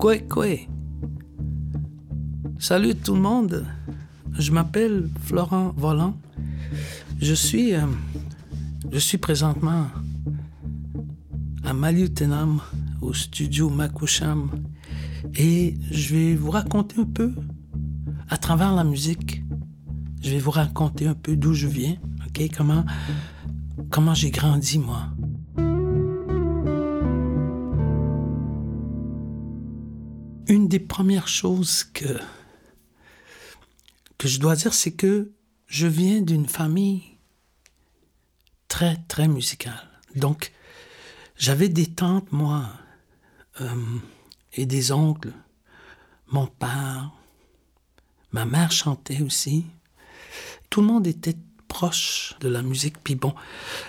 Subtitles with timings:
[0.00, 0.46] Quoi, quoi?
[2.58, 3.66] Salut tout le monde.
[4.32, 6.16] Je m'appelle Florent Volant.
[7.20, 7.84] Je suis, euh,
[9.20, 9.88] présentement
[11.64, 12.62] à Maliutenam,
[13.02, 14.50] au studio Makusham,
[15.34, 17.34] et je vais vous raconter un peu,
[18.30, 19.44] à travers la musique,
[20.22, 21.96] je vais vous raconter un peu d'où je viens,
[23.90, 25.09] comment j'ai grandi moi.
[30.70, 32.18] Des premières choses que
[34.16, 35.32] que je dois dire, c'est que
[35.66, 37.02] je viens d'une famille
[38.68, 39.88] très, très musicale.
[40.14, 40.52] Donc,
[41.36, 42.68] j'avais des tantes, moi,
[43.62, 43.98] euh,
[44.52, 45.32] et des oncles.
[46.26, 47.10] Mon père,
[48.32, 49.64] ma mère chantait aussi.
[50.68, 53.02] Tout le monde était proche de la musique.
[53.02, 53.34] Puis bon,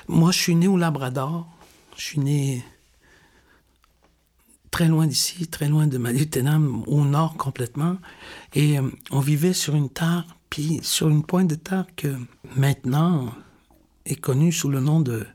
[0.08, 1.46] moi, je suis né au Labrador.
[1.98, 2.64] Je suis né
[4.82, 7.98] très loin d'ici, très loin de Malutenam, au nord complètement.
[8.56, 12.18] Et euh, on vivait sur une terre, puis sur une pointe de terre que
[12.56, 13.32] maintenant
[14.08, 15.28] est connue sous le nom de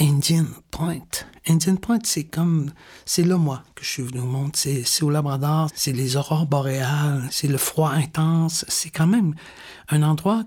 [0.00, 1.06] Indian Point.
[1.46, 2.72] Indian Point, c'est comme,
[3.04, 4.50] c'est là, moi, que je suis venu au monde.
[4.56, 8.64] C'est, au Labrador, c'est les aurores boréales, c'est le froid intense.
[8.66, 9.36] C'est quand même
[9.90, 10.42] un endroit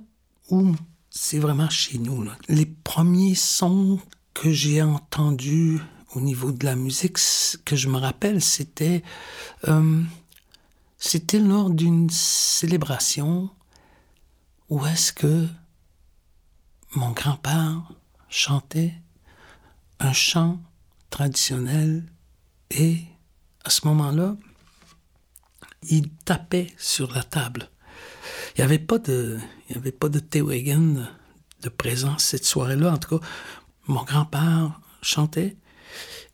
[0.50, 0.76] où
[1.10, 2.26] c'est vraiment chez nous.
[2.50, 3.98] Les premiers sons
[4.34, 5.80] que j'ai entendus
[6.16, 7.18] au niveau de la musique,
[7.66, 9.04] que je me rappelle, c'était
[9.68, 10.02] euh,
[10.98, 13.50] c'était lors d'une célébration
[14.70, 15.48] où est-ce que
[16.96, 17.92] mon grand-père
[18.30, 18.94] chantait
[20.00, 20.62] un chant
[21.10, 22.06] traditionnel
[22.72, 23.00] et
[23.66, 24.36] à ce moment-là,
[25.84, 27.70] il tapait sur la table.
[28.56, 29.40] Il n'y avait pas de,
[29.70, 31.08] il y avait pas de Tewagen
[31.62, 32.94] de présence cette soirée-là.
[32.94, 33.26] En tout cas,
[33.88, 35.58] mon grand-père chantait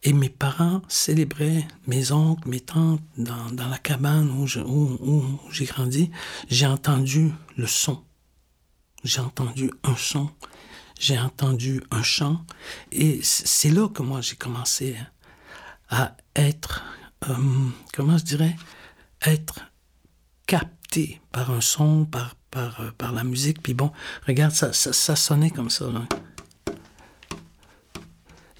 [0.04, 5.66] et mes parents célébraient, mes oncles, mes tantes, dans, dans la cabane où, où, j'ai
[5.66, 6.10] grandi.
[6.50, 8.02] J'ai entendu le son.
[9.04, 10.30] J'ai entendu un son.
[11.00, 12.46] J'ai entendu un chant.
[12.92, 14.96] Et c'est là que moi j'ai commencé
[15.90, 16.84] à être,
[17.28, 17.36] euh,
[17.94, 18.56] comment je dirais,
[19.22, 19.60] être
[20.46, 23.62] capté par un son, par, par, euh, par la musique.
[23.62, 23.92] Puis bon,
[24.28, 25.90] regarde, ça, ça, ça sonnait comme ça.
[25.90, 26.08] Là.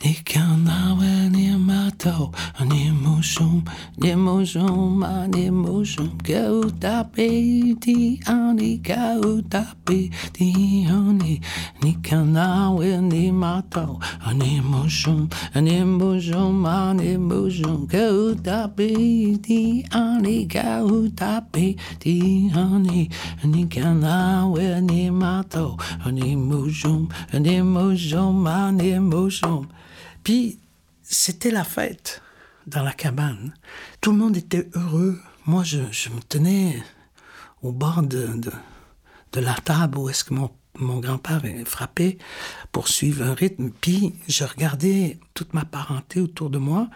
[0.02, 2.32] 你看那位你码头，
[2.70, 3.62] 你目送，
[3.98, 11.42] 你目送嘛，你目送，够大杯的啊，你够大杯的哦你，
[11.82, 14.00] 你看那位你码头，
[14.36, 23.10] 你目送，你目送嘛，你目送，够大杯的啊，你够大杯的哦你，
[23.44, 25.78] 你看那位你码头，
[26.10, 29.66] 你目送，你目送嘛，你目送。
[30.24, 30.60] Puis,
[31.02, 32.22] c'était la fête
[32.68, 33.54] dans la cabane.
[34.02, 35.20] Tout le monde était heureux.
[35.46, 36.82] Moi, je, me tenais
[37.62, 38.28] au bord de,
[39.32, 42.18] de, la table où est-ce que mon, mon grand-père frappé
[42.72, 43.72] pour suivre un rythme.
[43.72, 46.90] Puis, je regardais toute ma parenté autour de moi.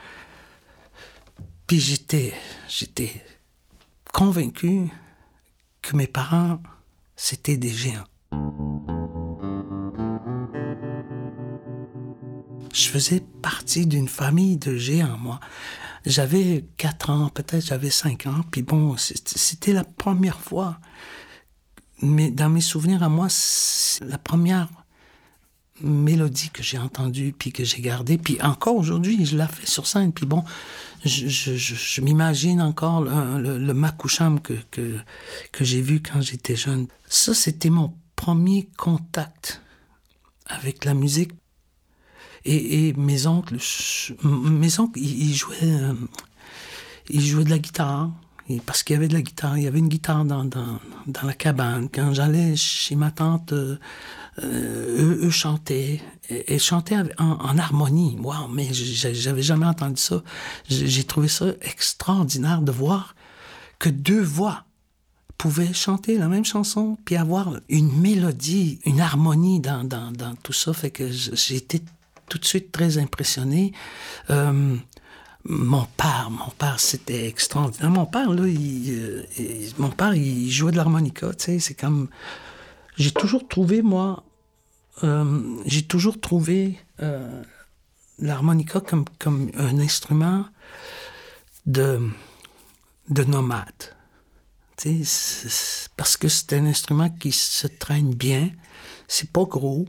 [1.67, 2.33] Puis, j'étais,
[2.67, 3.23] j'étais
[4.13, 4.89] convaincu
[5.81, 6.61] que mes parents,
[7.15, 8.92] c'était des géants.
[12.73, 15.39] Je faisais partie d'une famille de géants, moi.
[16.05, 20.79] J'avais quatre ans, peut-être j'avais cinq ans, puis bon, c'était la première fois.
[22.01, 24.67] Mais dans mes souvenirs à moi, c'est la première
[25.81, 28.17] mélodie que j'ai entendue, puis que j'ai gardée.
[28.17, 30.11] Puis encore aujourd'hui, je la fais sur scène.
[30.11, 30.43] Puis bon,
[31.05, 34.53] je, m'imagine encore le, le, que,
[35.51, 36.87] que j'ai vu quand j'étais jeune.
[37.07, 39.61] Ça, c'était mon premier contact
[40.47, 41.31] avec la musique.
[42.45, 43.57] Et, mes oncles,
[44.23, 45.93] mes oncles, ils, jouaient, euh,
[47.09, 48.11] ils jouaient de la guitare.
[48.65, 51.23] parce qu'il y avait de la guitare, il y avait une guitare dans, dans, dans
[51.25, 51.87] la cabane.
[51.89, 53.77] Quand j'allais chez ma tante, euh,
[54.39, 56.01] eux, eux, chantaient.
[56.29, 58.17] Et, chantaient en, harmonie.
[58.19, 60.21] Wow, mais j'avais jamais entendu ça.
[60.69, 63.15] J'ai trouvé ça extraordinaire de voir
[63.79, 64.63] que deux voix
[65.37, 70.53] pouvaient chanter la même chanson, puis avoir une mélodie, une harmonie dans, dans, dans tout
[70.53, 70.73] ça.
[70.73, 71.81] Fait que j'étais
[72.33, 73.73] tout de suite très impressionné.
[74.31, 74.75] Euh,
[75.43, 77.91] mon père, mon père, c'était extraordinaire.
[77.91, 82.07] Mon père, là, il, euh, mon père, il jouait de l'harmonica, tu sais, c'est comme...
[82.97, 84.23] J'ai toujours trouvé, moi,
[85.03, 86.79] euh, j'ai toujours trouvé
[88.17, 90.45] l'harmonica comme, comme un instrument
[91.67, 91.99] de,
[93.09, 93.95] de nomade.
[94.77, 98.49] Tu sais, parce que c'est un instrument qui se traîne bien,
[99.07, 99.85] c'est pas gros,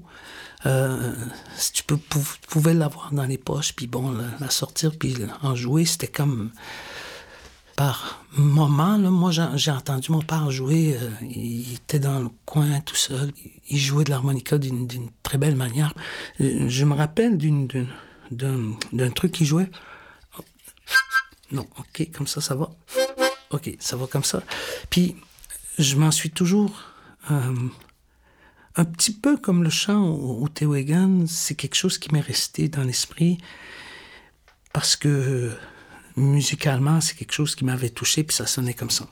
[1.56, 1.84] si tu
[2.48, 6.50] pouvais l'avoir dans les poches, puis bon, la, sortir, puis en jouer, c'était comme...
[7.76, 12.80] par moment, là, moi j'ai entendu mon père jouer, euh, il était dans le coin
[12.80, 13.32] tout seul,
[13.68, 15.94] il jouait de l'harmonica d'une très belle manière.
[16.40, 17.38] Euh, je me rappelle
[18.30, 19.70] d'un truc qu'il jouait.
[21.52, 22.70] Non, ok, comme ça, ça va.
[23.50, 24.42] Ok, ça va comme ça.
[24.90, 25.14] Puis
[25.78, 26.72] je m'en suis toujours...
[27.30, 27.54] Euh,
[28.76, 30.48] un petit peu comme le chant au, au
[31.26, 33.38] c'est quelque chose qui m'est resté dans l'esprit
[34.72, 35.52] parce que
[36.16, 39.06] musicalement, c'est quelque chose qui m'avait touché, puis ça sonnait comme ça.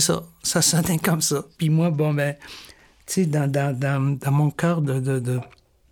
[0.00, 0.22] Ça.
[0.42, 1.44] Ça sonnait comme ça.
[1.58, 2.34] Puis moi, bon, ben,
[3.06, 5.40] tu sais, dans, dans, dans, dans, mon cœur de, de,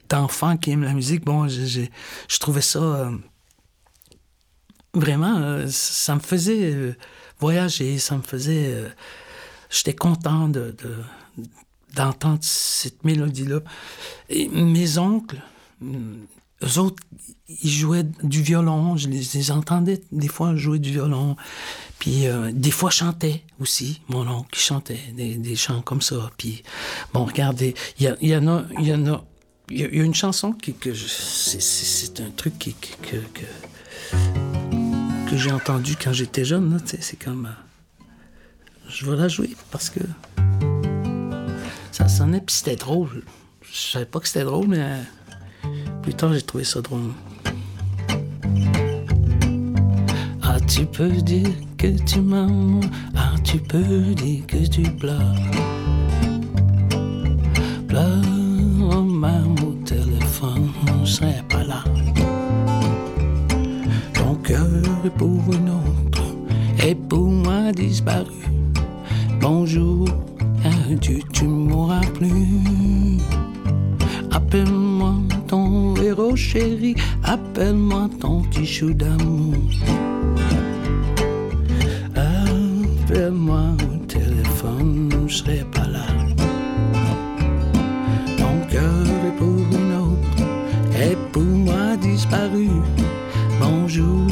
[0.09, 1.65] d'enfant qui aime la musique, bon, je,
[2.29, 3.11] je, trouvais ça euh,
[4.95, 6.97] vraiment, euh, ça me faisait euh,
[7.41, 8.85] voyager, ça me faisait.
[9.71, 10.75] J'étais content de,
[11.95, 13.61] d'entendre cette mélodie-là.
[14.31, 15.43] Et mes oncles,
[16.63, 17.03] eux autres,
[17.49, 18.97] ils jouaient du violon.
[18.97, 21.37] Je les, entendais des fois jouer du violon.
[21.99, 24.01] Puis euh, des fois chantaient aussi.
[24.09, 26.31] Mon oncle chantait des, des chants comme ça.
[26.37, 26.63] Puis
[27.13, 28.65] bon, regardez, il y, y, a, y en a,
[29.71, 33.47] il y, a une chanson qui, que c'est un truc qui, que, que,
[35.31, 36.81] que j'ai entendu quand j'étais jeune.
[36.87, 38.05] C'est comme, euh,
[38.89, 40.01] je vais la jouer parce que
[41.93, 43.25] ça sonnait puis c'était drôle.
[43.63, 45.01] Je savais pas que c'était drôle, mais
[46.11, 47.13] plus j'ai trouvé ça drôle.
[50.43, 52.81] Ah, tu peux dire que tu m'aimes,
[53.17, 55.35] ah, tu peux dire que tu pleures.
[57.87, 61.85] Pleure, même au téléphone, on serait pas là.
[64.15, 64.67] Ton cœur
[65.05, 66.23] est pour une autre,
[66.85, 68.33] et pour moi disparu.
[69.41, 70.09] Bonjour,
[70.65, 73.19] adieu, tu m'auras plus.
[74.31, 75.15] Appelle-moi
[75.49, 79.55] ton héros chéri, appelle-moi ton petit d'amour.
[82.15, 86.07] Appelle-moi au téléphone, je serai pas là.
[88.37, 90.43] Ton cœur est pour une autre,
[90.95, 92.69] et pour moi disparu.
[93.59, 94.27] Bonjour,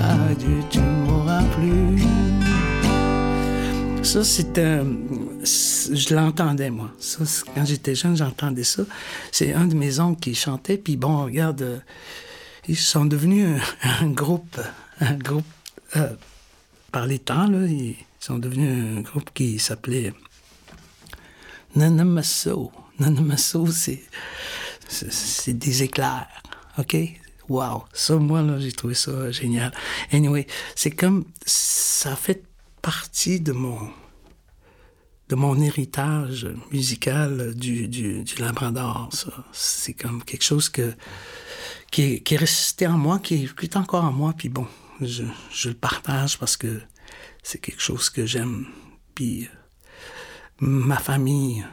[0.00, 2.06] adieu, tu m'auras plus.
[4.02, 4.58] Ça, c'est
[5.42, 6.90] je l'entendais, moi.
[7.54, 8.84] Quand j'étais jeune, j'entendais ça.
[9.32, 11.78] C'est un de mes oncles qui chantait, puis bon, regarde, euh,
[12.68, 14.60] ils sont devenus un, groupe,
[15.00, 15.44] un groupe,
[15.96, 16.14] euh,
[16.92, 20.12] par les temps, là, ils sont devenus un groupe qui s'appelait
[21.74, 22.70] Nanamasso.
[22.98, 24.02] Nanamasso, c'est,
[25.48, 26.28] des éclairs,
[26.78, 26.96] OK?
[27.48, 27.84] Wow!
[27.92, 29.72] Ça, moi, j'ai trouvé ça génial.
[30.12, 30.46] Anyway,
[30.76, 32.44] c'est comme, ça fait
[32.80, 33.78] partie de mon,
[35.34, 39.08] mon héritage musical du, du, Labrador.
[39.52, 40.92] C'est comme quelque chose que,
[41.90, 44.34] qui, est, qui en moi, qui est, encore en moi.
[44.36, 44.66] Puis bon,
[45.00, 46.80] je, je, le partage parce que
[47.42, 48.66] c'est quelque chose que j'aime.
[49.14, 49.48] Puis euh,
[50.60, 51.64] ma famille,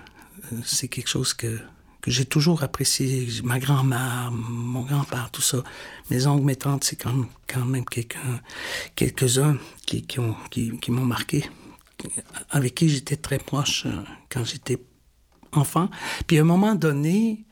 [0.51, 1.59] euh, c'est quelque chose que,
[2.01, 3.27] que j'ai toujours apprécié.
[3.43, 5.63] Ma grand-mère, mon grand-père, tout ça.
[6.09, 7.85] Mes oncles, mes tantes, c'est quand, quand même
[8.95, 11.49] quelques-uns qui, qui m'ont marqué
[12.49, 14.83] avec qui j'étais très proche euh, quand j'étais
[15.51, 15.89] enfant.
[16.27, 17.45] Puis à un moment donné,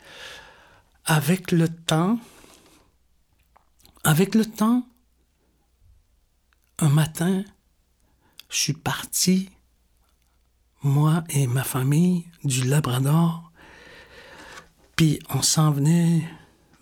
[1.06, 2.20] avec le temps,
[4.04, 4.88] avec le temps,
[6.80, 7.44] un matin,
[8.50, 9.50] je suis parti,
[10.84, 13.52] moi et ma famille, du Labrador,
[14.96, 16.24] puis on s'en venait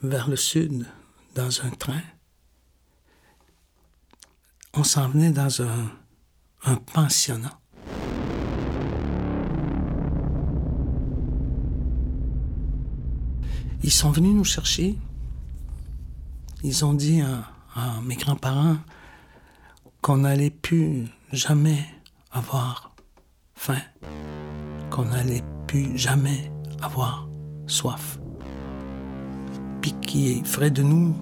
[0.01, 0.85] vers le sud
[1.33, 2.01] dans un train.
[4.73, 5.91] On s'en venait dans un
[6.65, 7.59] un pensionnat.
[13.83, 14.97] Ils sont venus nous chercher.
[16.63, 18.77] Ils ont dit à, mes grands-parents
[20.01, 21.85] qu'on n'allait plus jamais
[22.31, 22.95] avoir
[23.53, 23.81] faim,
[24.89, 27.29] qu'on n'allait plus jamais avoir
[27.67, 28.17] soif.
[29.81, 31.15] Puis qu'ils feraient de nous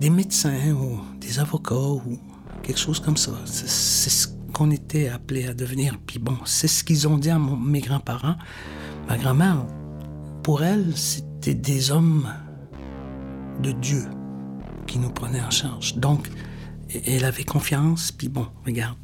[0.00, 2.18] des médecins ou des avocats ou
[2.62, 3.32] quelque chose comme ça.
[3.44, 5.98] C'est ce qu'on était appelé à devenir.
[6.06, 8.36] Puis bon, c'est ce qu'ils ont dit à mes grands-parents.
[9.08, 9.66] Ma grand-mère,
[10.42, 12.28] pour elle, c'était des hommes
[13.62, 14.04] de Dieu
[14.86, 15.96] qui nous prenaient en charge.
[15.96, 16.28] Donc,
[17.06, 18.12] elle avait confiance.
[18.12, 18.98] Puis bon, regarde,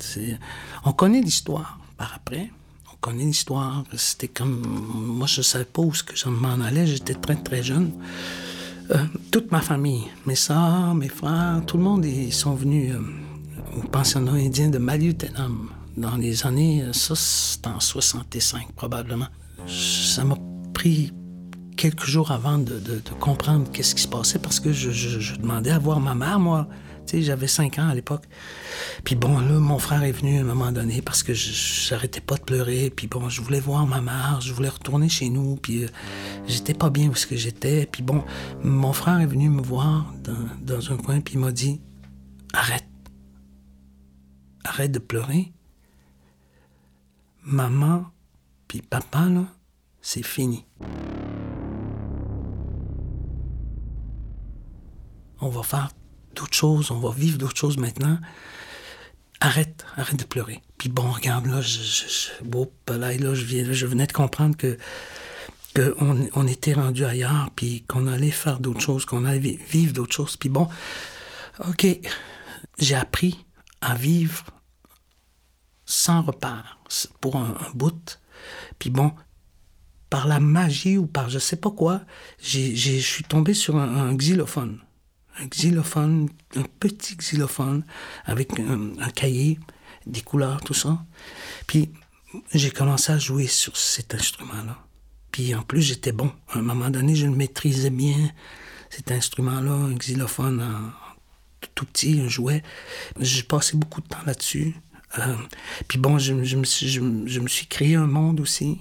[0.84, 2.50] on connaît l'histoire par après.
[2.92, 3.84] On connaît l'histoire.
[3.96, 4.62] C'était comme.
[4.94, 6.86] Moi, je ne savais pas où que je m'en allais.
[6.86, 7.92] J'étais très, très jeune.
[8.90, 13.00] Euh, toute ma famille, mes soeurs, mes frères, tout le monde, ils sont venus euh,
[13.78, 19.28] au pensionnat indien de Malutenam dans les années, ça c'était en 65 probablement.
[19.66, 20.36] Ça m'a
[20.74, 21.12] pris
[21.76, 22.80] quelques jours avant de,
[23.20, 26.68] comprendre qu'est-ce qui se passait parce que je demandais à voir ma mère, moi
[27.16, 28.24] j'avais 5 ans à l'époque.
[29.04, 32.36] Puis bon, là, mon frère est venu à un moment donné parce que j'arrêtais pas
[32.36, 32.90] de pleurer.
[32.94, 35.56] Puis bon, je voulais voir ma mère, je voulais retourner chez nous.
[35.56, 35.88] Puis euh,
[36.46, 37.88] j'étais pas bien où j'étais.
[37.90, 38.22] Puis bon,
[38.62, 40.12] mon frère est venu me voir
[40.60, 41.80] dans, un coin, puis il m'a dit
[42.52, 42.87] Arrête.
[44.64, 45.52] Arrête de pleurer.
[47.42, 48.06] Maman,
[48.66, 49.44] puis papa, là,
[50.02, 50.66] c'est fini.
[55.40, 55.90] On va faire
[56.34, 58.18] d'autres choses, on va vivre d'autres choses maintenant.
[59.40, 60.60] Arrête, arrête de pleurer.
[60.78, 64.76] Puis bon, regarde, là, je, je, là, je, je venais de comprendre que
[65.76, 70.14] qu'on on était rendu ailleurs, puis qu'on allait faire d'autres choses, qu'on allait vivre d'autres
[70.14, 70.36] choses.
[70.36, 70.68] Puis bon,
[71.66, 71.86] OK,
[72.78, 73.44] j'ai appris
[73.80, 74.44] à vivre
[75.84, 76.78] sans repère
[77.20, 78.20] pour un, bout.
[78.78, 79.12] Puis bon,
[80.10, 82.02] par la magie ou par je sais pas quoi,
[82.42, 84.80] je suis tombé sur un xylophone
[85.40, 87.84] un xylophone, un petit xylophone
[88.24, 89.58] avec un, cahier,
[90.06, 91.04] des couleurs, tout ça.
[91.66, 91.90] Puis
[92.52, 94.78] j'ai commencé à jouer sur cet instrument-là.
[95.30, 96.32] Puis en plus, j'étais bon.
[96.48, 98.30] À un moment donné, je le maîtrisais bien,
[98.90, 100.60] cet instrument-là, un xylophone
[101.74, 102.62] tout petit, un jouet.
[103.18, 104.74] J'ai passé beaucoup de temps là-dessus.
[105.18, 105.36] Euh,
[105.88, 108.80] puis bon, je, me suis, je, me suis créé un monde aussi.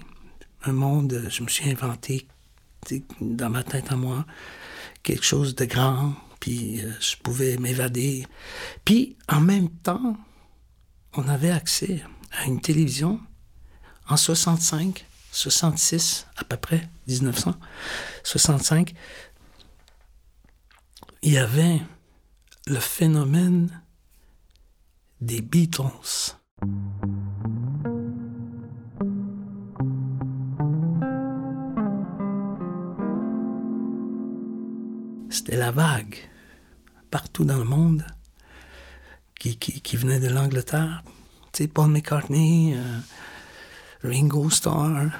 [0.64, 2.28] Un monde, je me suis inventé
[3.22, 4.26] dans ma tête à moi
[5.04, 8.28] quelque chose de grand, puis euh, je pouvais m'évader.
[8.84, 10.18] Puis en même temps,
[11.14, 13.20] on avait accès à une télévision
[14.10, 18.94] en 65, 66 à peu près, 1965.
[21.24, 21.80] Il y avait
[22.68, 23.82] le phénomène
[25.22, 26.36] des Beatles.
[35.30, 36.18] C'était la vague
[37.10, 38.06] partout dans le monde
[39.40, 41.04] qui, venait de l'Angleterre.
[41.54, 43.00] Tu sais, Paul McCartney, euh,
[44.04, 45.12] Ringo Starr,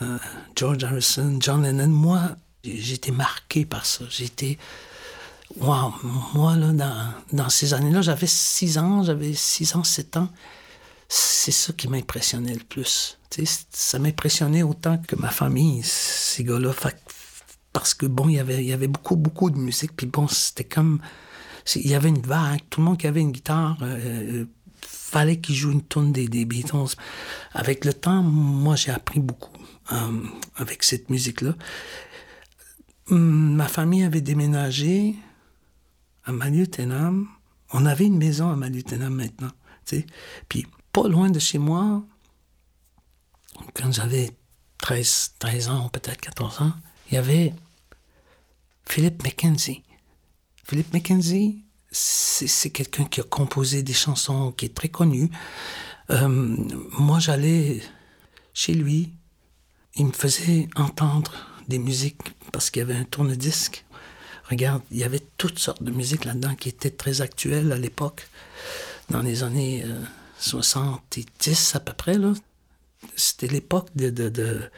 [0.00, 0.18] euh,
[0.56, 1.88] George Harrison, John Lennon.
[1.88, 4.04] Moi, j'étais marqué par ça.
[4.08, 4.56] J'étais.
[5.56, 5.94] Wow,
[6.34, 10.28] moi, là, dans, dans ces années-là, j'avais 6 ans, j'avais 6 ans, 7 ans.
[11.08, 13.18] C'est ça qui m'impressionnait le plus.
[13.30, 16.72] Tu sais, ça m'impressionnait autant que ma famille, ces gars-là
[17.72, 20.28] parce que bon, il y avait, il y avait beaucoup, beaucoup de musique, puis bon,
[20.28, 21.00] c'était comme,
[21.76, 24.44] il y avait une vague, tout le monde qui avait une guitare, euh, euh,
[24.82, 26.96] fallait qu'il joue une tonne des, des, Beatles.
[27.52, 29.52] Avec le temps, moi, j'ai appris beaucoup
[29.92, 29.96] euh,
[30.56, 31.54] avec cette musique-là.
[33.10, 35.14] Hum, ma famille avait déménagé
[36.28, 37.26] à Malutenam.
[37.72, 39.50] On avait une maison à Malutenam maintenant,
[39.84, 40.06] tu sais.
[40.48, 42.04] Puis, pas loin de chez moi,
[43.74, 44.30] quand j'avais
[44.78, 46.72] 13, 13 ans, peut-être 14 ans,
[47.10, 47.54] il y avait
[48.86, 49.82] Philippe McKenzie.
[50.64, 55.30] Philippe McKenzie, c'est quelqu'un qui a composé des chansons, qui est très connu.
[56.10, 56.28] Euh,
[56.98, 57.82] moi, j'allais
[58.52, 59.14] chez lui,
[59.94, 61.32] il me faisait entendre
[61.68, 62.20] des musiques
[62.52, 63.86] parce qu'il y avait un tourne-disque.
[64.50, 68.28] Regarde, il y avait toutes sortes de musiques là-dedans qui étaient très actuelles à l'époque,
[69.10, 69.84] dans les années
[70.38, 72.16] 70 euh, à peu près.
[73.14, 74.70] C'était l'époque de, de, de,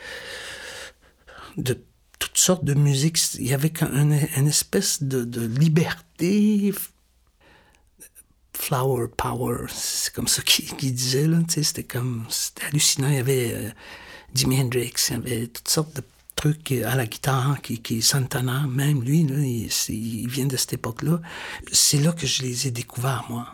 [1.56, 1.78] de
[2.18, 3.18] toutes sortes de musique.
[3.34, 6.72] Il y avait une, espèce de, liberté.
[8.52, 11.38] Flower power, c'est comme ça qu'il disait, là.
[11.48, 11.86] C'était.
[12.28, 13.08] C'était hallucinant.
[13.08, 13.70] Il y avait euh,
[14.34, 16.02] Jimi Hendrix, il y avait toutes sortes de
[16.40, 21.20] trucs à la guitare, qui, qui Santana, même lui, là, il, vient de cette époque-là.
[21.70, 23.46] C'est là que je les ai découverts, moi.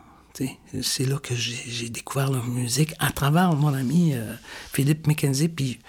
[0.83, 4.35] C'est là que j'ai découvert leur musique à travers mon ami euh,
[4.73, 5.49] Philippe McKenzie.
[5.49, 5.81] Puis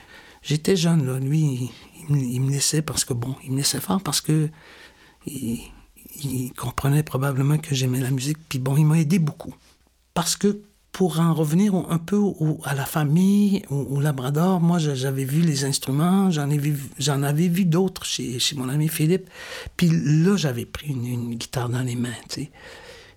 [0.42, 1.20] j'étais jeune, là.
[1.20, 1.70] Lui,
[2.10, 4.50] il, me laissait parce que, bon, il me laissait faire parce que
[5.28, 8.40] il, comprenait probablement que j'aimais la musique.
[8.50, 9.54] Puis bon, il m'a aidé beaucoup.
[10.16, 10.62] Parce que
[10.98, 12.20] pour en revenir un peu
[12.64, 18.40] à la famille, au, Labrador, moi j'avais vu les instruments, j'en avais vu d'autres chez,
[18.40, 19.30] chez, mon ami Philippe.
[19.78, 22.52] Puis là, j'avais pris une, guitare dans les mains, tu sais.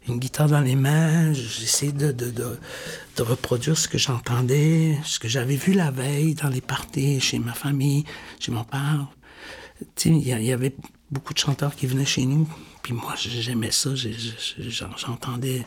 [0.09, 5.29] Une guitare dans les mains, j'essayais de, de, de, reproduire ce que j'entendais, ce que
[5.29, 8.05] j'avais vu la veille dans les parties chez ma famille,
[8.41, 9.07] chez mon père.
[9.81, 10.75] Tu sais, il y, avait
[11.11, 12.47] beaucoup de chanteurs qui venaient chez nous.
[12.83, 13.93] Puis moi, j'aimais ça.
[14.59, 15.65] J'entendais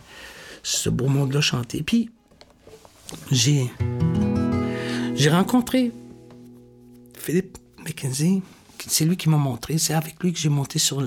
[0.63, 1.83] ce beau monde-là chanter.
[1.83, 2.09] Puis
[3.31, 3.69] j'ai
[5.15, 5.91] j'ai rencontré
[7.17, 8.41] Philippe McKenzie.
[8.85, 9.77] C'est lui qui m'a montré.
[9.77, 11.01] C'est avec lui que j'ai monté sur,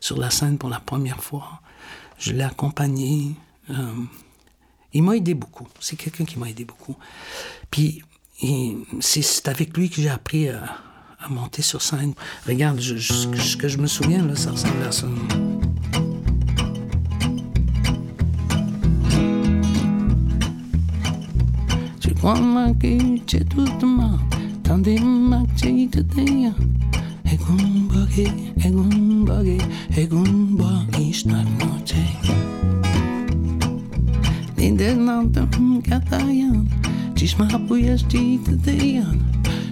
[0.00, 1.60] sur la scène pour la première fois.
[2.18, 3.34] Je l'ai accompagné.
[3.68, 3.92] Euh,
[4.92, 5.66] il m'a aidé beaucoup.
[5.80, 6.96] C'est quelqu'un qui m'a aidé beaucoup.
[7.70, 8.02] Puis
[9.00, 10.78] c'est avec lui que j'ai appris à,
[11.28, 12.14] monter sur scène.
[12.46, 15.06] Regarde, ce que je me souviens, là, ça ressemble à ça.
[22.22, 22.88] Oamă că
[23.24, 23.44] ce
[23.78, 24.18] tu mă.
[24.60, 24.94] Tande
[25.28, 26.56] mă ce te deia
[27.22, 29.56] Egun bage, egun bage
[29.96, 32.18] Egun bage Isnar noce.
[34.54, 36.66] Linder nantam katayan
[37.14, 39.16] Cis mă apuias ce te deia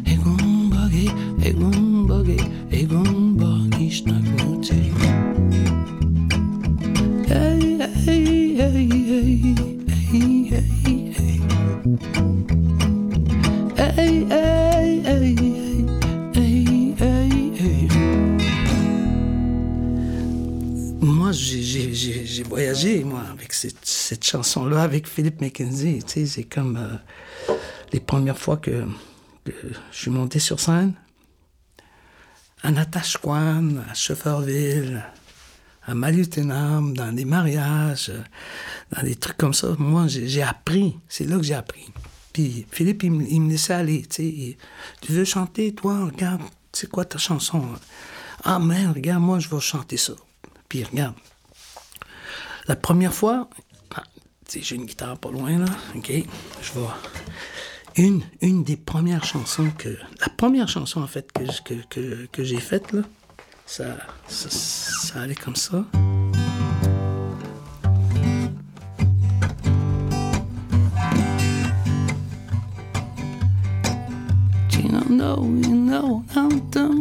[0.02, 2.35] Egun bage, egun bage
[2.69, 4.93] Egun bage Isnar noce.
[7.28, 7.76] Ei,
[8.07, 9.77] ei, ei, ei.
[22.49, 26.02] Voyagé, moi, avec cette, cette chanson-là, avec Philippe McKenzie.
[26.05, 27.55] Tu sais, c'est comme euh,
[27.93, 28.85] les premières fois que,
[29.47, 30.95] je suis monté sur scène.
[32.62, 35.05] À Natashquan, à Chauffeurville,
[35.87, 38.12] à Malutenam, dans des mariages,
[38.93, 39.69] dans des trucs comme ça.
[39.78, 40.99] Moi, j'ai appris.
[41.09, 41.87] C'est là que j'ai appris.
[42.33, 44.05] Puis Philippe, il, il, me laissait aller.
[44.07, 44.57] Tu
[45.12, 47.64] veux chanter, toi, regarde, c'est quoi ta chanson?
[48.45, 50.12] Ah, merde, regarde, moi, je vais chanter ça.
[50.69, 51.14] Puis regarde,
[52.69, 53.49] la première fois,
[53.97, 54.05] ah,
[54.55, 56.13] j'ai une guitare pas loin, là, OK,
[56.63, 56.87] je vais...
[57.97, 59.89] Une, une des premières chansons que...
[60.21, 61.43] La première chanson, en fait, que,
[61.89, 63.02] que, que, j'ai faite, là,
[63.67, 63.97] ça,
[64.28, 65.85] ça, allait comme ça.
[74.71, 76.25] You know, you know,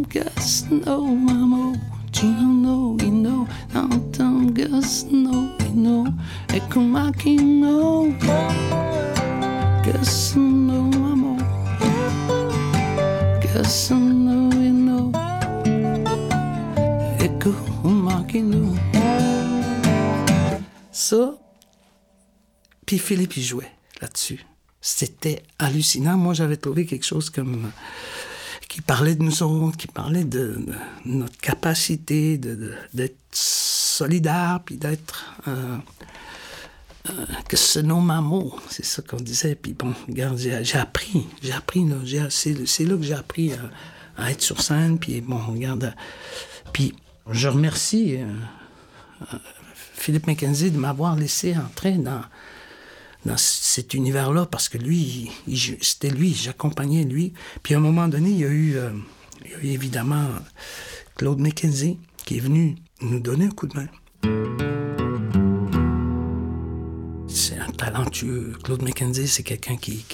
[0.09, 1.75] guess, no.
[20.91, 21.37] Ça,
[22.85, 24.43] puis Philippe, il jouait là-dessus.
[24.81, 26.17] C'était hallucinant.
[26.17, 27.71] Moi, j'avais trouvé quelque chose comme
[28.77, 30.63] qui parlait de nous autres, qui parlait de,
[31.03, 35.77] notre capacité d'être solidaire, puis d'être euh,
[37.09, 39.55] euh, que ce nom mot, c'est ça qu'on disait.
[39.55, 41.87] Puis bon, regarde, j'ai appris, j'ai appris
[42.29, 44.99] c'est là que j'ai appris à, à, être sur scène.
[44.99, 45.95] Puis bon, regarde,
[46.71, 46.93] puis
[47.31, 49.37] je remercie euh,
[49.73, 52.21] Philippe McKenzie de m'avoir laissé entrer dans
[53.27, 55.29] dans cet univers-là parce que lui,
[55.81, 57.33] c'était lui, j'accompagnais lui.
[57.61, 58.91] Puis à un moment donné, il y a eu, euh,
[59.61, 60.29] évidemment
[61.15, 63.87] Claude McKenzie qui est venu nous donner un coup de main.
[67.27, 68.53] C'est un talentueux.
[68.63, 70.05] Claude McKenzie, c'est quelqu'un qui,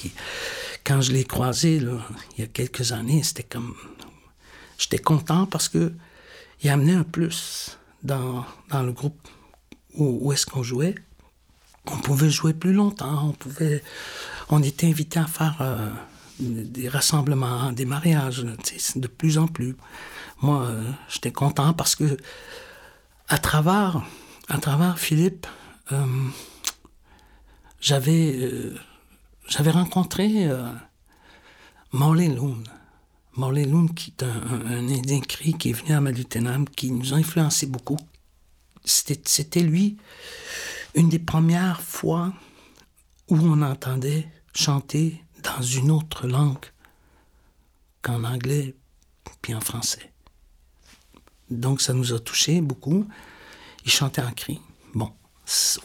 [0.84, 3.76] quand je l'ai croisé il y a quelques années, c'était comme,
[4.80, 5.93] j'étais content parce que
[6.63, 9.28] il amenait un plus dans, dans le groupe
[9.95, 10.95] où est-ce qu'on jouait
[11.91, 13.84] on pouvait jouer plus longtemps, on pouvait,
[14.50, 15.89] on était invité à faire euh,
[16.39, 18.46] des rassemblements, des mariages,
[18.96, 19.76] de plus en plus.
[20.41, 22.17] Moi, euh, j'étais content parce que
[23.28, 24.02] à travers,
[24.98, 25.48] Philippe,
[25.91, 26.06] euh,
[27.80, 28.50] j'avais,
[29.72, 30.50] rencontré
[31.91, 32.63] Morley Loon.
[33.36, 37.13] Morley Loon, qui est un, un, Indien cri qui est venu à Malutenam, qui nous
[37.13, 37.98] a influencé beaucoup.
[38.86, 39.98] C'était lui
[40.95, 42.34] une des premières fois
[43.29, 46.65] où on entendait chanter dans une autre langue
[48.01, 48.75] qu'en anglais
[49.41, 50.12] puis en français.
[51.49, 53.08] Donc ça nous a touché beaucoup.
[53.86, 54.62] Il chantait en cri.
[54.93, 55.12] Bon,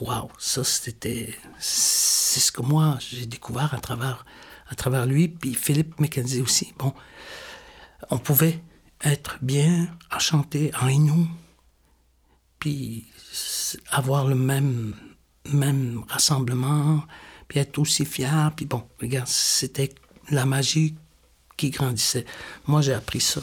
[0.00, 4.24] waouh, ça c'était c'est ce que moi j'ai découvert à travers
[4.68, 6.72] à travers lui puis Philippe McKenzie aussi.
[6.78, 6.94] Bon,
[8.10, 8.62] on pouvait
[9.02, 11.26] être bien à chanter en Innu
[12.58, 13.06] puis
[13.90, 14.94] avoir le même,
[15.52, 17.04] même rassemblement,
[17.48, 18.52] puis être aussi fier.
[18.56, 19.94] Puis bon, regarde, c'était
[20.30, 20.94] la magie
[21.56, 22.24] qui grandissait.
[22.66, 23.40] Moi, j'ai appris ça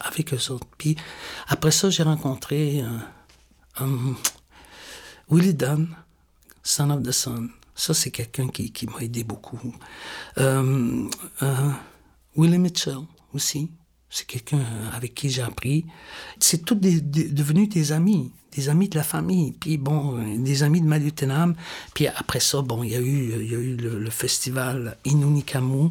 [0.00, 0.66] avec eux autres.
[0.78, 0.96] Puis
[1.48, 2.98] après ça, j'ai rencontré euh,
[3.80, 4.16] um,
[5.28, 5.88] Willie Dunn,
[6.62, 7.50] Son of the Sun.
[7.74, 9.74] Ça, c'est quelqu'un qui, qui m'a aidé beaucoup.
[10.38, 11.08] Euh,
[11.42, 11.70] euh,
[12.36, 13.00] Willie Mitchell
[13.32, 13.70] aussi.
[14.08, 15.86] C'est quelqu'un avec qui j'ai appris.
[16.38, 19.52] C'est tout devenu des amis, des amis de la famille.
[19.52, 21.54] Puis bon, des amis de Malutenam.
[21.94, 25.90] Puis après ça, bon, il y a eu, y a eu le, festival Inunikamu.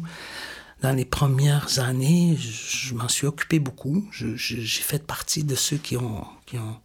[0.82, 4.08] Dans les premières années, je, m'en suis occupé beaucoup.
[4.12, 6.76] J'ai fait partie de ceux qui ont, qui ont,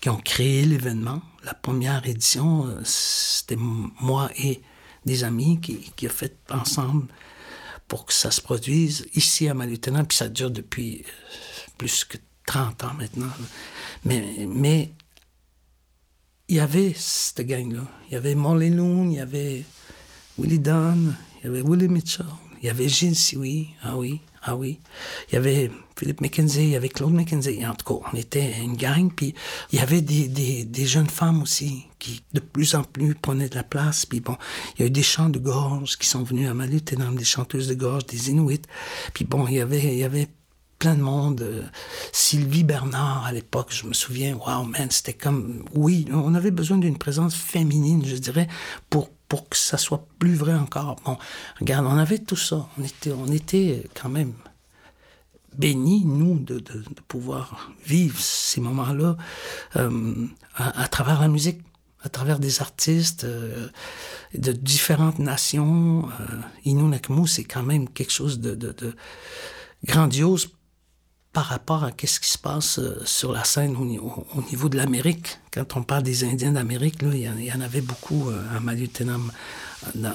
[0.00, 1.20] qui ont créé l'événement.
[1.44, 4.60] La première édition, euh, c'était moi et
[5.06, 7.06] des amis qui, qui ont fait ensemble
[7.88, 11.10] pour que ça se produise ici à Malutenam, puis ça dure depuis euh,
[11.76, 13.32] plus que 30 ans maintenant.
[14.04, 14.90] Mais
[16.50, 17.82] il y avait cette gang-là.
[18.08, 19.64] Il y avait Molly Loon, il y avait
[20.36, 22.26] Willie Dunn, il y avait Willie Mitchell,
[22.60, 24.80] il y avait Gilles Sioui, ah oui, ah oui.
[25.28, 27.64] Il y avait Philippe McKenzie, il y avait Claude McKenzie.
[27.64, 29.12] En tout cas, on était une gang.
[29.14, 29.34] Puis
[29.72, 30.26] il y avait des,
[30.64, 34.04] des, jeunes femmes aussi qui de plus en plus prenaient de la place.
[34.04, 34.36] Puis bon,
[34.74, 37.68] il y a eu des chants de gorge qui sont venus à Malutenam, des chanteuses
[37.68, 38.62] de gorge, des Inuits.
[39.14, 40.28] Puis bon, il y avait, il y avait
[40.80, 41.70] plein de monde.
[42.10, 46.78] Sylvie Bernard, à l'époque, je me souviens, wow, man, c'était comme, oui, on avait besoin
[46.78, 48.48] d'une présence féminine, je dirais,
[48.88, 50.96] pour, pour que ça soit plus vrai encore.
[51.04, 51.18] Bon,
[51.60, 52.66] regarde, on avait tout ça.
[52.78, 54.32] On était, on était quand même
[55.56, 59.16] bénis, nous, de, de, pouvoir vivre ces moments-là
[59.76, 61.60] euh, à, travers la musique,
[62.02, 63.68] à travers des artistes euh,
[64.32, 66.08] de différentes nations.
[66.20, 68.94] Euh, c'est quand même quelque chose de, de
[69.84, 70.48] grandiose
[71.32, 75.38] par rapport à ce qui se passe euh, sur la scène au, niveau de l'Amérique.
[75.52, 79.30] Quand on parle des Indiens d'Amérique, il y, en avait beaucoup euh, à Malutenam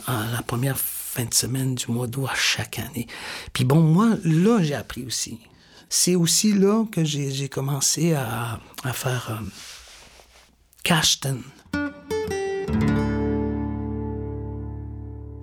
[0.08, 3.08] à la première fin de semaine du mois d'août chaque année.
[3.54, 5.40] Puis bon, moi, là, j'ai appris aussi.
[5.88, 8.60] C'est aussi là que j'ai commencé à,
[8.94, 9.46] faire euh,
[10.84, 11.42] Cashton.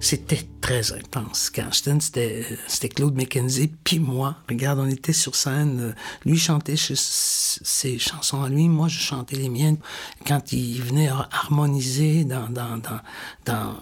[0.05, 1.49] C'était très intense.
[1.55, 2.45] Quand c'était,
[2.89, 4.37] Claude McKenzie, puis moi.
[4.49, 5.95] Regarde, on était sur scène.
[6.27, 9.77] Lui chantait ses chansons à lui, moi je chantais les miennes.
[10.27, 13.01] Quand il venait harmoniser dans, dans, dans,
[13.45, 13.77] dans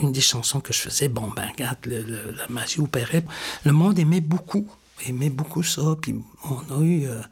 [0.00, 3.24] une des chansons que je faisais, bon, ben regarde, le, la magie opérait.
[3.64, 4.68] Le monde aimait beaucoup,
[5.04, 5.82] aimait beaucoup ça.
[6.00, 7.22] Puis on a eu, euh,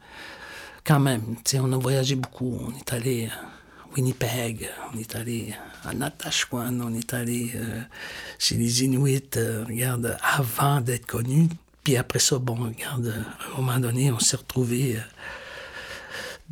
[0.83, 2.59] quand même, tu sais, on a voyagé beaucoup.
[2.67, 3.27] On est allé...
[3.27, 3.58] Euh,
[3.99, 7.81] Winnipeg, on est allé à Natashquan, on est allé euh,
[8.37, 11.49] chez les Inuits, euh, regarde, avant d'être connus.
[11.83, 15.01] Puis après ça, bon, regarde, à un moment donné, on s'est retrouvés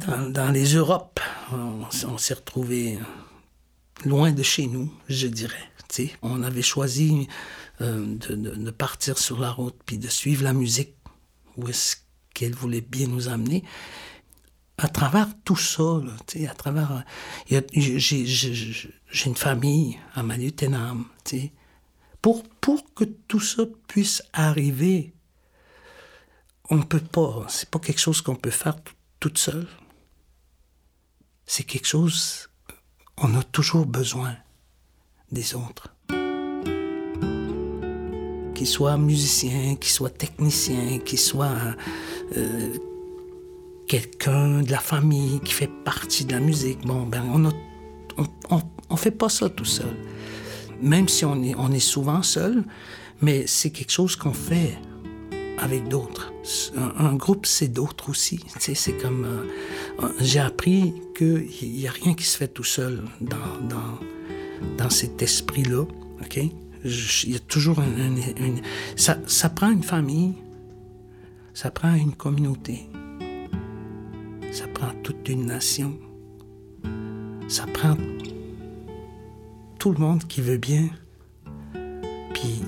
[0.09, 1.21] euh, dans, les Europes.
[1.53, 2.99] On, s'est retrouvés
[4.03, 5.71] loin de chez nous, je dirais.
[5.87, 6.11] sais.
[6.21, 7.29] On avait choisi
[7.79, 10.95] de, partir sur la route, puis de suivre la musique,
[11.55, 11.95] où est-ce
[12.33, 13.63] qu'elle voulait bien nous amener
[14.77, 17.03] à travers tout ça, là, à travers.
[17.47, 21.05] J'ai une famille à Malutenam.
[22.21, 25.13] Pour, pour que tout ça puisse arriver,
[26.69, 27.45] on ne peut pas.
[27.49, 28.75] C'est pas quelque chose qu'on peut faire
[29.19, 29.67] toute seule.
[31.45, 32.49] C'est quelque chose.
[33.17, 34.35] On a toujours besoin
[35.31, 35.95] des autres.
[38.53, 41.75] Qu'ils soient musiciens, qu'ils soient techniciens, qu'ils soient.
[42.35, 42.77] Euh,
[43.87, 46.85] quelqu'un de la famille qui fait partie de la musique.
[46.85, 47.49] Bon, ben, on ne
[48.49, 49.95] on, on, fait pas ça tout seul.
[50.81, 52.63] Même si on est, on est souvent seul,
[53.21, 54.77] mais c'est quelque chose qu'on fait
[55.57, 56.33] avec d'autres.
[56.75, 58.39] Un, groupe, c'est d'autres aussi.
[58.59, 59.25] c'est comme...
[60.01, 64.89] Euh, j'ai appris qu'il n'y a rien qui se fait tout seul dans, dans, dans
[64.89, 65.81] cet esprit-là.
[66.21, 66.39] OK?
[66.83, 68.61] Il y a toujours une...
[68.95, 70.35] ça, ça prend une famille,
[71.53, 72.87] ça prend une communauté,
[74.57, 75.93] ça prend toute une nation.
[77.47, 77.95] Ça prend
[79.77, 80.89] tout le monde qui veut bien.
[82.33, 82.63] Puis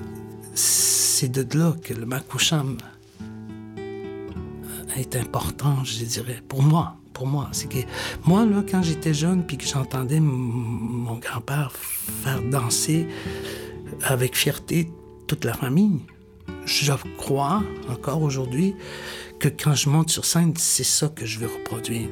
[0.54, 2.78] c'est de là que le Makoucham
[4.96, 6.96] est important, je dirais, pour moi.
[7.12, 7.78] Pour moi, c'est que
[8.24, 13.08] moi là, quand j'étais jeune, puis que j'entendais mon grand-père faire danser
[14.04, 14.88] avec fierté
[15.26, 15.98] toute la famille,
[16.66, 18.76] je crois encore aujourd'hui
[19.40, 22.08] que quand je monte sur scène, c'est ça que je veux reproduire.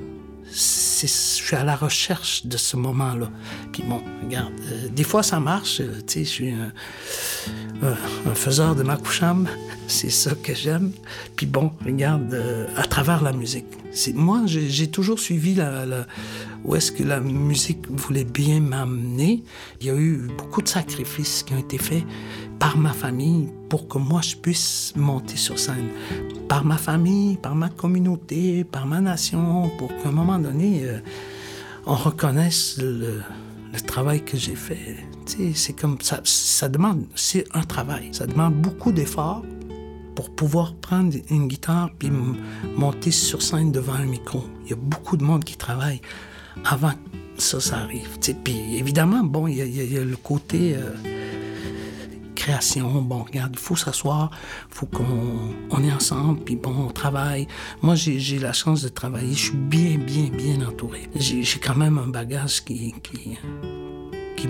[0.51, 3.31] Je suis à la recherche de ce moment-là.
[3.71, 5.81] Puis bon, regarde, euh, des fois ça marche.
[5.81, 9.47] Euh, tu je suis un, faiseur de ma coucham.
[9.89, 10.93] C'est ça que j'aime.
[11.37, 13.67] Puis bon, regarde, euh, à travers la musique.
[14.15, 16.07] Moi, j'ai toujours suivi la,
[16.65, 19.43] où est-ce que la musique voulait bien m'amener.
[19.81, 22.05] Il y a eu beaucoup de sacrifices qui ont été faits
[22.59, 25.89] par ma famille pour que moi je puisse monter sur scène.
[26.49, 30.99] Par ma famille, par ma communauté, par ma nation, pour qu'à un moment donné, euh,
[31.87, 33.23] on reconnaisse le,
[33.87, 34.97] travail que j'ai fait.
[35.55, 39.45] C'est comme ça, ça demande, c'est un travail, ça demande beaucoup d'efforts
[40.19, 42.11] pour pouvoir prendre une guitare puis
[42.75, 44.43] monter sur scène devant un micro.
[44.65, 46.01] Il y a beaucoup de monde qui travaille
[46.65, 48.19] avant que ça, ça arrive.
[48.43, 50.91] Puis évidemment, bon, il y, a, le côté euh,
[52.35, 53.01] création.
[53.01, 54.33] Bon, regarde, il faut s'asseoir,
[54.69, 57.47] il faut qu'on on est ensemble, puis bon, on travaille.
[57.81, 59.35] Moi, j'ai la chance de travailler.
[59.35, 61.09] Je suis bien, bien, bien entouré.
[61.15, 62.93] J'ai quand même un bagage qui,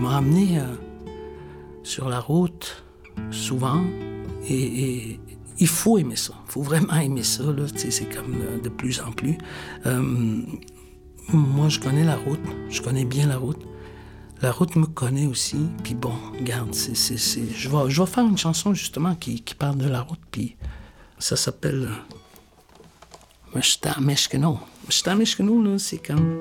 [0.00, 0.64] m'a amené euh,
[1.82, 2.84] sur la route
[3.30, 3.84] souvent.
[5.58, 6.34] Il faut aimer ça.
[6.46, 7.42] Il faut vraiment aimer ça.
[7.76, 9.38] C'est comme euh, de plus en plus.
[9.86, 10.42] Euh,
[11.28, 12.40] moi, je connais la route.
[12.70, 13.60] Je connais bien la route.
[14.40, 15.58] La route me connaît aussi.
[15.82, 20.02] Puis bon, regarde, c'est, Je, vais, faire une chanson justement qui, qui parle de la
[20.02, 20.20] route.
[20.30, 20.56] Puis
[21.18, 21.88] ça s'appelle
[23.54, 24.60] Meshta Meshkeno.
[24.86, 26.38] Meshta Meshkeno, là, c'est comme.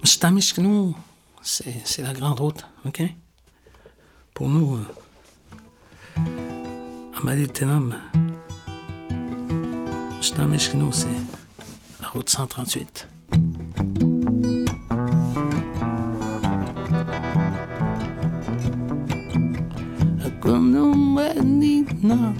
[0.00, 0.94] Meshta Meshkeno,
[1.42, 3.02] c'est la grande route, OK?
[4.32, 4.76] Pour nous.
[4.76, 4.86] Euh,
[7.20, 7.94] Amadou Tenam,
[10.20, 11.08] Shtameshkino, c'est
[12.00, 13.08] la route 138.
[20.40, 22.34] Quando menina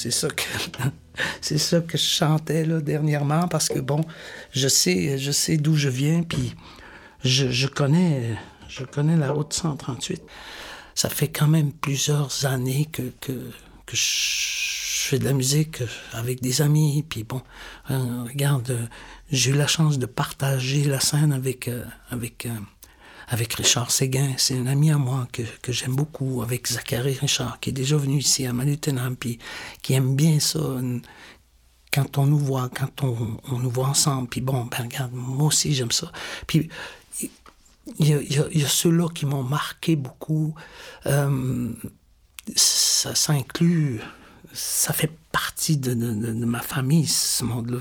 [0.00, 0.42] C'est ça que
[1.42, 4.00] c'est ça que je chantais là, dernièrement parce que bon,
[4.50, 6.54] je sais, je sais d'où je viens puis
[7.22, 8.34] je, connais,
[8.70, 10.22] je connais la route 138.
[10.94, 13.32] Ça fait quand même plusieurs années que, que,
[13.92, 15.82] je fais de la musique
[16.14, 17.04] avec des amis.
[17.06, 17.42] Puis bon,
[17.90, 18.88] euh, regarde,
[19.30, 22.56] j'ai eu la chance de partager la scène avec, euh, avec euh,
[23.30, 24.34] avec Richard Séguin.
[24.36, 27.96] C'est un ami à moi que, que j'aime beaucoup, avec Zachary Richard, qui est déjà
[27.96, 29.38] venu ici à Manutenam, puis
[29.82, 30.60] qui aime bien ça.
[31.92, 35.46] Quand on nous voit, quand on, on nous voit ensemble, puis bon, ben regarde, moi
[35.46, 36.12] aussi j'aime ça.
[36.46, 36.68] Puis
[37.98, 40.54] il y a, y a ceux-là qui m'ont marqué beaucoup.
[41.06, 41.72] Euh,
[42.56, 44.00] ça, ça inclut
[44.52, 47.78] ça fait partie de, ma famille, ce monde-là.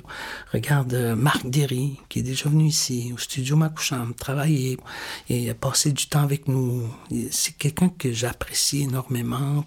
[0.53, 4.77] Regarde euh, Marc Derry, qui est déjà venu ici, au studio Makoucham, travailler
[5.29, 6.87] et a passé du temps avec nous.
[7.31, 9.65] C'est quelqu'un que j'apprécie énormément.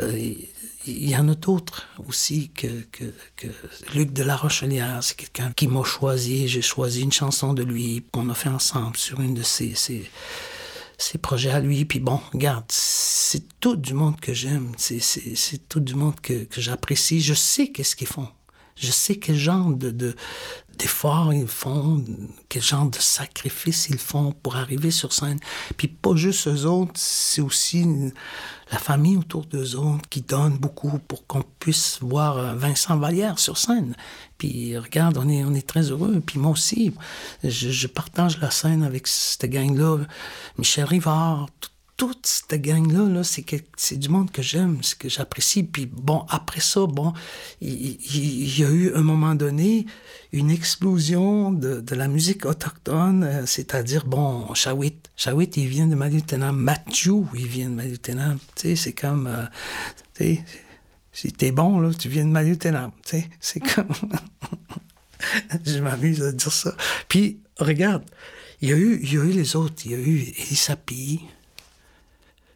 [0.00, 0.34] Euh,
[0.86, 2.66] il y en a d'autres aussi que,
[3.94, 6.46] Luc de la Rochelière, c'est quelqu'un qui m'a choisi.
[6.46, 10.10] J'ai choisi une chanson de lui qu'on a fait ensemble sur une de ses, ses
[10.98, 11.84] ses projets à lui.
[11.84, 16.60] Puis bon, regarde, c'est tout du monde que j'aime, c'est tout du monde que, que
[16.60, 17.20] j'apprécie.
[17.20, 18.28] Je sais qu'est-ce qu'ils font.
[18.76, 20.14] Je sais quel genre de,
[20.78, 22.04] d'efforts ils font,
[22.48, 25.38] quel genre de sacrifices ils font pour arriver sur scène.
[25.76, 27.86] Puis pas juste eux autres, c'est aussi
[28.72, 33.38] la famille autour d'eux autres qui donne beaucoup pour qu'on puisse voir euh, Vincent Vallière
[33.38, 33.94] sur scène.
[34.38, 36.20] Puis regarde, on est, on est très heureux.
[36.24, 36.92] Puis moi aussi,
[37.44, 39.98] je, je partage la scène avec cette gang-là.
[40.58, 41.48] Michel Rivard,
[41.96, 45.62] toute cette gang-là, -là, c'est du monde que j'aime, ce que j'apprécie.
[45.62, 47.12] Puis bon, après ça, bon,
[47.60, 49.86] il, y a eu un moment donné
[50.32, 55.10] une explosion de, de la musique autochtone, euh, c'est-à-dire, bon, Shawit.
[55.16, 56.56] Shawit, il vient de Malutenam.
[56.56, 58.38] Mathieu, il vient de Malutenam.
[58.56, 59.46] Tu sais, c'est comme, euh,
[60.14, 60.44] tu sais,
[61.12, 62.90] si t'es bon, là, tu viens de Malutenam.
[63.04, 63.88] Tu sais, c'est comme...
[65.64, 66.74] Je m'amuse à dire ça.
[67.08, 68.04] Puis, regarde,
[68.60, 69.82] il y a eu, il y a eu les autres.
[69.84, 71.20] Il y a eu Elisapie,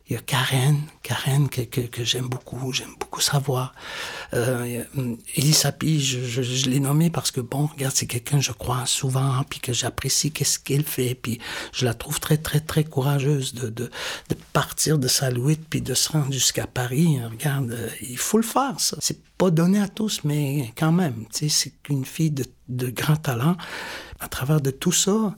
[0.08, 3.72] Il y a Karen, Karen que, j'aime beaucoup, j'aime beaucoup sa voix.
[4.32, 4.84] Euh,
[5.78, 9.74] Pi, je, l'ai nommée parce que, bon, regarde, c'est quelqu'un, je crois, souvent, puis que
[9.74, 11.38] j'apprécie qu'est-ce qu'elle fait, puis
[11.74, 13.90] je la trouve très, très, très courageuse de,
[14.54, 17.20] partir de Salouite, puis de se rendre jusqu'à Paris.
[17.22, 18.96] Regarde, euh, il faut le faire, ça.
[19.00, 22.88] C'est pas donné à tous, mais quand même, tu sais, c'est une fille de, de
[22.88, 23.58] grand talent.
[24.20, 25.34] À travers de tout ça,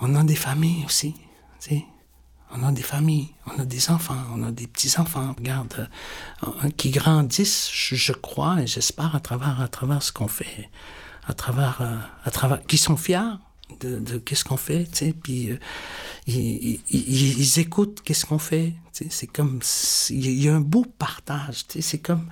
[0.00, 1.12] on a des familles aussi,
[1.60, 1.84] tu sais.
[2.54, 5.88] On a des familles, on a des enfants, on a des petits-enfants, regarde,
[6.42, 10.68] euh, qui grandissent, je, crois, et j'espère, à travers, à travers ce qu'on fait,
[11.26, 13.38] à travers, euh, à travers, qui sont fiers
[13.80, 15.58] de, qu'est-ce qu'on fait, tu sais, puis euh,
[16.26, 19.60] ils, écoutent qu'est-ce qu'on fait, tu sais, c'est comme,
[20.10, 22.28] il y a un beau partage, tu sais, c'est comme,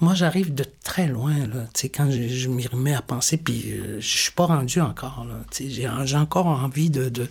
[0.00, 3.74] moi j'arrive de très loin, là, tu sais, quand je, m'y remets à penser, puis
[3.98, 7.28] je suis pas rendu encore, là, tu sais, j'ai, encore envie de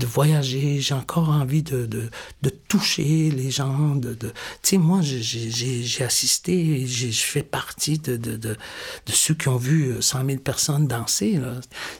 [0.00, 2.10] de voyager, j'ai encore envie de, de,
[2.42, 3.94] de, toucher les gens.
[3.94, 4.28] De, de...
[4.62, 8.56] Tu sais, moi, j'ai assisté, je fais partie de, de, de,
[9.06, 11.38] de, ceux qui ont vu 100 000 personnes danser.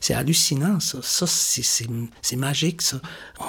[0.01, 0.99] C'est hallucinant, ça.
[1.03, 3.01] Ça, c'est magique, ça.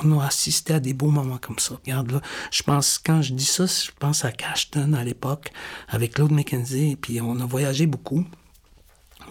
[0.03, 1.75] On a assisté à des beaux moments comme ça.
[1.83, 5.51] Regarde, là, je pense, quand je dis ça, je pense à Cashton à l'époque,
[5.87, 8.25] avec Claude McKenzie, puis on a voyagé beaucoup.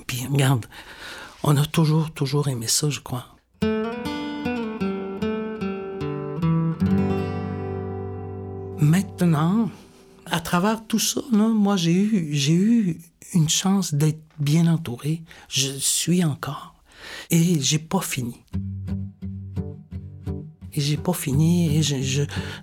[0.07, 0.67] Puis regarde,
[1.43, 3.27] on a toujours, toujours aimé ça, je crois.
[8.81, 9.71] Maintenant,
[10.25, 13.01] à travers tout ça, moi, j'ai eu, j'ai eu
[13.35, 15.23] une chance d'être bien entouré.
[15.49, 16.75] Je suis encore.
[17.31, 18.37] Et j'ai pas fini.
[20.75, 21.97] Et j'ai pas fini et je,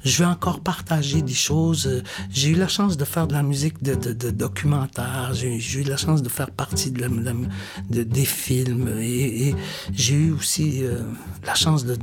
[0.03, 2.03] je, veux encore partager des choses.
[2.31, 5.31] J'ai eu la chance de faire de la musique de, de, de documentaire.
[5.33, 9.55] J'ai eu la chance de faire partie de, des films et,
[9.93, 11.01] j'ai eu aussi euh,
[11.45, 11.95] la chance de,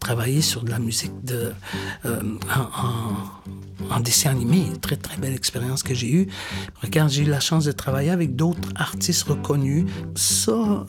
[0.00, 1.52] travailler sur de la musique de,
[2.04, 2.20] euh,
[2.54, 4.64] en, en, en, dessin animé.
[4.80, 6.28] Très, très belle expérience que j'ai eue.
[6.82, 9.86] Regarde, j'ai eu la chance de travailler avec d'autres artistes reconnus.
[10.14, 10.86] Ça,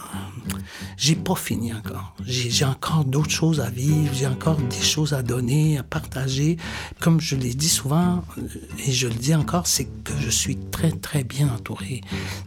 [0.97, 2.15] j'ai pas fini encore.
[2.25, 4.13] J'ai encore d'autres choses à vivre.
[4.53, 6.57] Des choses à donner, à partager.
[6.99, 8.23] Comme je l'ai dit souvent,
[8.85, 12.01] et je le dis encore, c'est que je suis très, très bien entouré.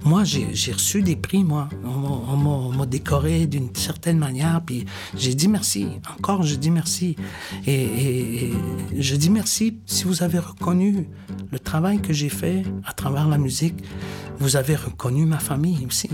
[0.04, 1.68] Moi, j'ai reçu des prix, moi.
[1.84, 5.88] On m'a décoré d'une certaine manière, puis j'ai dit merci.
[6.18, 7.16] Encore, je dis merci.
[7.66, 8.52] Et,
[8.96, 11.08] je dis merci si vous avez reconnu
[11.50, 13.74] le travail que j'ai fait à travers la musique.
[14.38, 16.08] Vous avez reconnu ma famille aussi.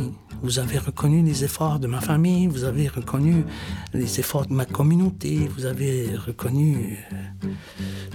[0.45, 3.47] Vous avez reconnu les efforts de ma famille, vous avez reconnu
[3.95, 7.49] les efforts de ma communauté, vous avez reconnu euh,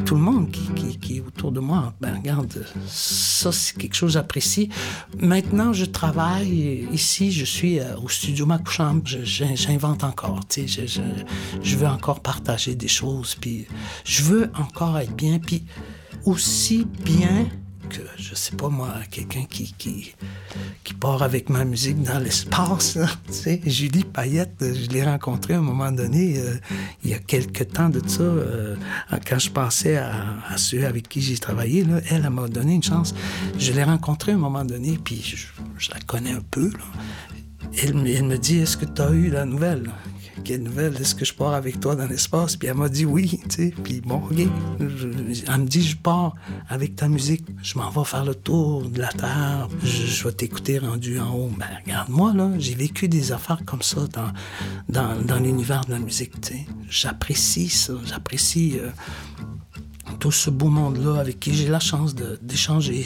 [0.06, 1.96] tout le monde qui, est autour de moi.
[2.00, 4.70] Ben regarde, ça c'est quelque chose j'apprécie.
[5.18, 11.02] Maintenant, je travaille ici, je suis euh, au studio Macouchamp, j'invente encore, tu sais, je,
[11.64, 13.66] je veux encore partager des choses, puis
[14.06, 15.66] je veux encore être bien, puis
[16.26, 17.48] aussi bien
[17.90, 20.14] que, je sais pas moi, quelqu'un qui, qui,
[21.00, 22.98] part avec ma musique dans l'espace.
[23.28, 26.56] Tu sais, Julie Payette, je l'ai rencontrée à un moment donné, euh,
[27.04, 28.76] il y a quelques temps de ça, euh,
[29.28, 33.14] quand je pensais à, ceux avec qui j'ai travaillé, là, elle, m'a donné une chance.
[33.58, 35.22] Je l'ai rencontrée à un moment donné, puis
[35.78, 36.72] je, la connais un peu.
[37.82, 39.90] Elle, elle me dit, est-ce que tu as eu la nouvelle?
[40.44, 42.56] Quelle nouvelle, est-ce que je pars avec toi dans l'espace?
[42.56, 43.74] Puis elle m'a dit oui, tu sais.
[43.84, 44.38] Puis bon, ok.
[44.38, 46.36] elle me dit, je pars
[46.68, 47.46] avec ta musique.
[47.62, 49.68] Je m'en vais faire le tour de la Terre.
[49.84, 51.52] Je, vais t'écouter rendu en haut.
[51.58, 54.32] Ben, regarde-moi, là, j'ai vécu des affaires comme ça dans,
[54.90, 56.66] dans, dans l'univers de la musique, tu sais.
[56.90, 58.80] J'apprécie ça, j'apprécie...
[58.80, 58.90] Euh,
[60.20, 63.06] tout ce beau monde-là avec qui j'ai la chance d'échanger.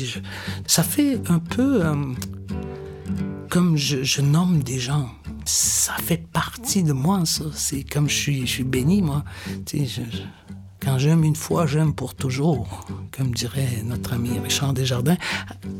[0.65, 1.95] Ça fait un peu euh,
[3.49, 5.09] comme je nomme des gens
[5.45, 7.45] ça fait partie de moi, ça.
[7.53, 9.23] C'est comme je suis, je suis béni, moi.
[9.65, 10.21] Tu sais, je,
[10.83, 15.17] quand j'aime une fois, j'aime pour toujours, comme dirait notre ami Richard Desjardins.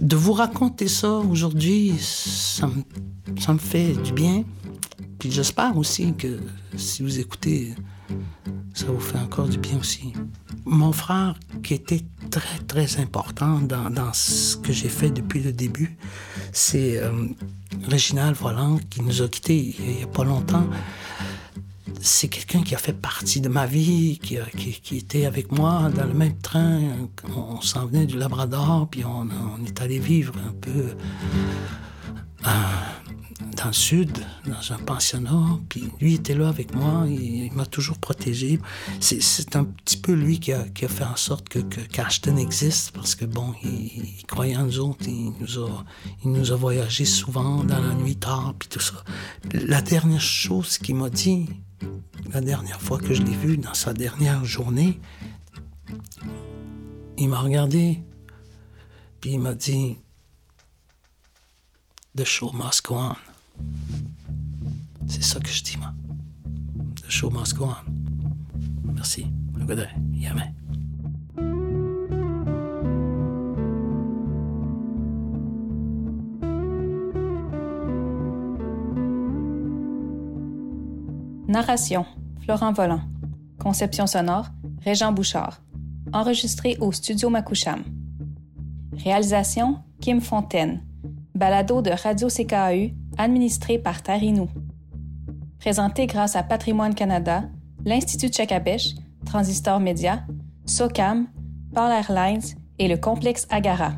[0.02, 4.44] De vous raconter ça aujourd'hui, ça me, fait du bien.
[5.20, 6.40] Puis j'espère aussi que
[6.78, 7.76] si vous écoutez,
[8.74, 10.14] ça vous fait encore du bien aussi.
[10.66, 15.52] Mon frère, qui était très, très important dans, dans ce que j'ai fait depuis le
[15.52, 15.98] début,
[16.54, 17.28] c'est euh,
[17.88, 20.68] Réginald Volant, qui nous a quittés il n'y a pas longtemps.
[22.02, 24.38] C'est quelqu'un qui a fait partie de ma vie, qui,
[24.82, 26.82] qui, était avec moi dans le même train.
[27.36, 30.96] On, s'en venait du Labrador, puis on, on, est allé vivre un peu
[32.46, 32.50] euh,
[33.58, 35.60] dans le sud, dans un pensionnat.
[35.70, 38.60] Puis lui était là avec moi, il, m'a toujours protégé.
[39.00, 42.38] C'est un petit peu lui qui a, qui a, fait en sorte que, que Cashton
[42.38, 45.84] existe, parce que bon, il, il, croyait en nous autres, il nous a,
[46.24, 49.04] il nous a voyagé souvent dans la nuit tard, puis tout ça.
[49.54, 51.48] La dernière chose qu'il m'a dit,
[52.32, 55.00] la dernière fois que je l'ai vu, dans sa dernière journée,
[57.18, 58.00] il m'a regardé,
[59.22, 59.98] puis il m'a dit
[62.16, 63.33] The show must go on.
[65.08, 65.94] C'est ça que je dis, moi.
[66.96, 68.94] The show must go on.
[68.94, 69.28] Merci.
[69.66, 69.88] Day.
[70.14, 70.44] Yamé.
[81.48, 82.06] Narration
[82.42, 83.02] Florent Volant.
[83.60, 84.48] Conception sonore
[84.84, 85.62] Régent Bouchard.
[86.12, 87.84] Enregistré au Studio Makoucham.
[88.98, 90.84] Réalisation Kim Fontaine.
[91.34, 94.50] Balado de Radio CKAU administré par Tarinou.
[95.60, 97.44] Présenté grâce à Patrimoine Canada,
[97.86, 98.96] l'Institut Tchakabèche,
[99.26, 100.24] Transistor Média,
[100.66, 101.28] SOCAM,
[101.74, 102.44] Paul Airlines
[102.80, 103.94] et le complexe Agara.